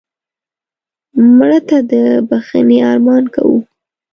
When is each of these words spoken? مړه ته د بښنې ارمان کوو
مړه 1.37 1.59
ته 1.67 1.77
د 1.91 1.93
بښنې 2.27 2.77
ارمان 2.91 3.23
کوو 3.35 3.59